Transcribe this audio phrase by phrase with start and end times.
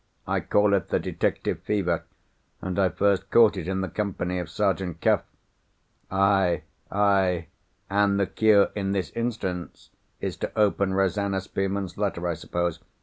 [0.27, 2.05] I call it the detective fever;
[2.59, 5.21] and I first caught it in the company of Sergeant Cuff."
[6.09, 6.63] "Aye!
[6.91, 7.49] aye!
[7.87, 12.79] and the cure in this instance is to open Rosanna Spearman's letter, I suppose?